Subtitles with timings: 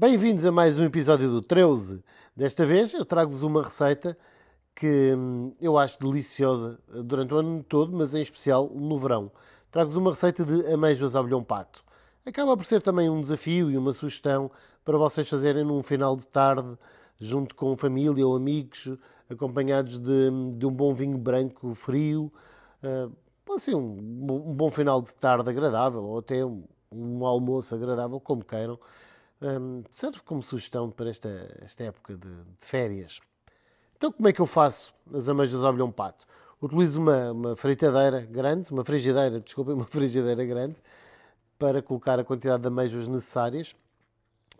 [0.00, 2.02] Bem-vindos a mais um episódio do 13.
[2.34, 4.16] Desta vez eu trago-vos uma receita
[4.74, 9.30] que hum, eu acho deliciosa durante o ano todo, mas em especial no verão.
[9.70, 11.84] Trago-vos uma receita de amêijoas ao bilhão pato.
[12.24, 14.50] Acaba por ser também um desafio e uma sugestão
[14.86, 16.78] para vocês fazerem num final de tarde,
[17.20, 18.88] junto com família ou amigos,
[19.28, 22.32] acompanhados de, de um bom vinho branco frio.
[22.82, 23.14] Uh,
[23.54, 28.42] assim, um, um, bom final de tarde agradável, ou até um, um almoço agradável, como
[28.42, 28.78] queiram.
[29.42, 31.28] Um, serve como sugestão para esta,
[31.62, 33.20] esta época de, de, férias.
[33.96, 36.26] Então, como é que eu faço as amêijoas ao bilhão pato?
[36.60, 40.76] Utilizo uma, uma fritadeira grande, uma frigideira, desculpem, uma frigideira grande,
[41.58, 43.74] para colocar a quantidade de amêijoas necessárias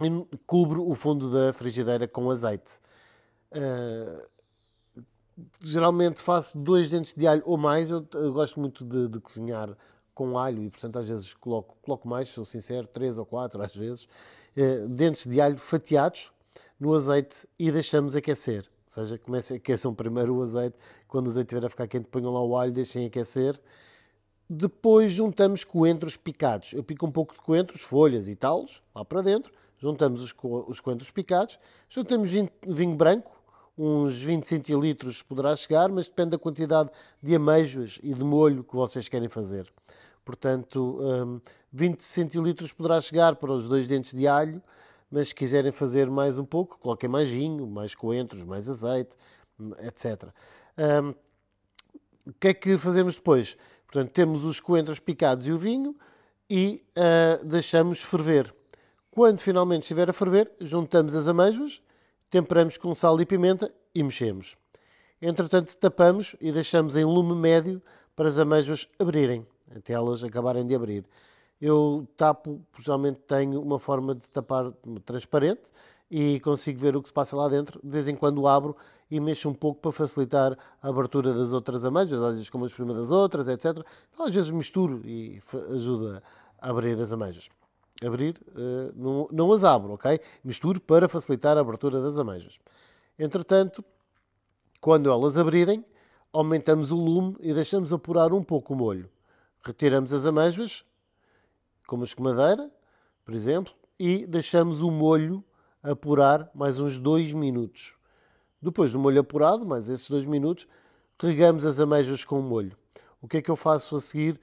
[0.00, 2.80] e cubro o fundo da frigideira com azeite.
[3.52, 4.26] Uh,
[5.60, 7.90] geralmente faço dois dentes de alho ou mais.
[7.90, 9.76] Eu, eu gosto muito de, de, cozinhar
[10.20, 13.74] com alho e, portanto, às vezes coloco, coloco mais, sou sincero, três ou quatro às
[13.74, 14.04] vezes.
[14.54, 16.30] Uh, dentes de alho fatiados
[16.78, 18.68] no azeite e deixamos aquecer.
[18.88, 20.76] Ou seja, comecem, aqueçam primeiro o azeite.
[21.08, 23.58] Quando o azeite estiver a ficar quente, ponham lá o alho, deixem aquecer.
[24.46, 26.74] Depois juntamos coentros picados.
[26.74, 29.50] Eu pico um pouco de coentros, folhas e talos, lá para dentro.
[29.78, 30.34] Juntamos os,
[30.68, 31.58] os coentros picados.
[31.88, 33.40] Juntamos vinho, vinho branco,
[33.78, 36.90] uns 20 centilitros poderá chegar, mas depende da quantidade
[37.22, 39.72] de ameijoas e de molho que vocês querem fazer.
[40.24, 41.40] Portanto, um,
[41.72, 44.62] 20 centilitros poderá chegar para os dois dentes de alho,
[45.10, 49.16] mas se quiserem fazer mais um pouco, coloquem mais vinho, mais coentros, mais azeite,
[49.80, 50.28] etc.
[50.78, 51.14] Um,
[52.26, 53.56] o que é que fazemos depois?
[53.86, 55.96] Portanto, temos os coentros picados e o vinho
[56.48, 58.54] e uh, deixamos ferver.
[59.10, 61.82] Quando finalmente estiver a ferver, juntamos as ameijoas
[62.30, 64.56] temperamos com sal e pimenta e mexemos.
[65.20, 67.82] Entretanto, tapamos e deixamos em lume médio
[68.14, 71.04] para as amêijoas abrirem, até elas acabarem de abrir.
[71.60, 74.72] Eu tapo, geralmente tenho uma forma de tapar
[75.04, 75.72] transparente
[76.10, 77.78] e consigo ver o que se passa lá dentro.
[77.82, 78.76] De vez em quando abro
[79.10, 82.72] e mexo um pouco para facilitar a abertura das outras amêijoas, às vezes como as
[82.72, 83.84] primas das outras, etc.
[84.12, 85.40] Então, às vezes misturo e
[85.74, 86.22] ajuda
[86.58, 87.48] a abrir as amêijoas
[88.06, 90.20] abrir, uh, não, não as abro, ok?
[90.42, 92.58] Misturo para facilitar a abertura das ameijas.
[93.18, 93.84] Entretanto,
[94.80, 95.84] quando elas abrirem,
[96.32, 99.08] aumentamos o lume e deixamos apurar um pouco o molho.
[99.62, 100.84] Retiramos as ameijas,
[101.86, 102.70] como a escumadeira,
[103.24, 105.44] por exemplo, e deixamos o molho
[105.82, 107.96] apurar mais uns 2 minutos.
[108.60, 110.66] Depois do molho apurado, mais esses 2 minutos,
[111.18, 112.76] regamos as ameijas com o molho.
[113.20, 114.40] O que é que eu faço a seguir?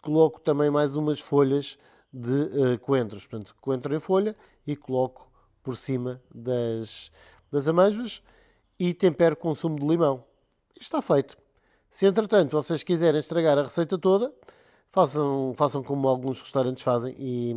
[0.00, 1.78] Coloco também mais umas folhas
[2.12, 3.26] de uh, coentros.
[3.26, 5.30] Portanto, coentro em folha e coloco
[5.62, 7.12] por cima das,
[7.50, 8.22] das amêijoas
[8.78, 10.24] e tempero com sumo de limão.
[10.78, 11.36] Está feito.
[11.92, 14.32] Se entretanto vocês quiserem estragar a receita toda,
[14.90, 17.50] façam, façam como alguns restaurantes fazem e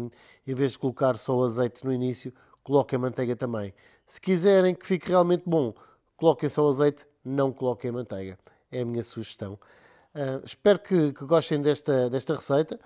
[0.46, 3.74] em vez de colocar só azeite no início, coloquem manteiga também.
[4.06, 5.74] Se quiserem que fique realmente bom,
[6.18, 8.38] coloquem só azeite, não coloquem manteiga.
[8.70, 9.54] É a minha sugestão.
[10.14, 12.78] Uh, espero que, que, gostem desta, desta receita.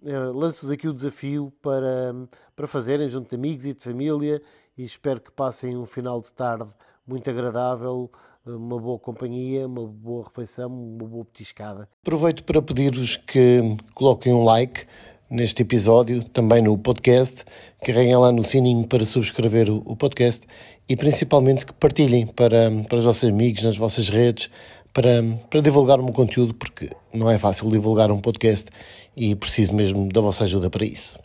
[0.00, 2.14] Uh, lanço-vos aqui o desafio para,
[2.56, 4.40] para fazerem junto de amigos e de família
[4.78, 6.70] e espero que passem um final de tarde
[7.06, 8.10] muito agradável,
[8.46, 11.88] uma boa companhia, uma boa refeição, uma boa petiscada.
[12.02, 14.86] Aproveito para pedir-vos que coloquem um like
[15.28, 17.44] neste episódio, também no podcast,
[17.84, 20.46] carreguem lá no sininho para subscrever o, podcast
[20.88, 24.48] e principalmente que partilhem para, para os vossos amigos nas vossas redes,
[24.92, 28.70] para, para divulgar o meu conteúdo, porque não é fácil divulgar um podcast
[29.16, 31.18] e preciso mesmo da vossa ajuda para isso.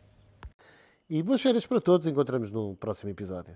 [1.10, 3.56] E boas férias para todos, encontramos no próximo episódio.